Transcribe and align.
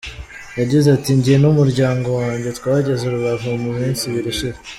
Yagize 0.59 0.87
ati 0.95 1.09
“Njye 1.17 1.35
n’umuryango 1.39 2.09
wanjye 2.19 2.49
twageze 2.59 3.01
i 3.05 3.11
Rubavu 3.13 3.49
mu 3.63 3.71
minsi 3.79 4.01
ibiri 4.09 4.29
ishize. 4.33 4.59